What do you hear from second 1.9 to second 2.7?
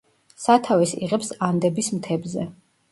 მთებზე.